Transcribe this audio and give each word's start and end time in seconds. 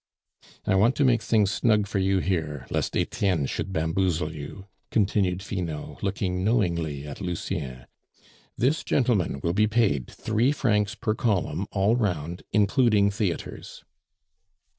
"I 0.65 0.73
want 0.73 0.95
to 0.95 1.05
make 1.05 1.21
things 1.21 1.51
snug 1.51 1.85
for 1.85 1.99
you 1.99 2.17
here, 2.21 2.65
lest 2.71 2.97
Etienne 2.97 3.45
should 3.45 3.71
bamboozle 3.71 4.33
you," 4.33 4.65
continued 4.89 5.43
Finot, 5.43 6.01
looking 6.01 6.43
knowingly 6.43 7.05
at 7.05 7.21
Lucien. 7.21 7.85
"This 8.57 8.83
gentleman 8.83 9.41
will 9.43 9.53
be 9.53 9.67
paid 9.67 10.07
three 10.09 10.51
francs 10.53 10.95
per 10.95 11.13
column 11.13 11.67
all 11.69 11.95
round, 11.95 12.41
including 12.51 13.11
theatres." 13.11 13.83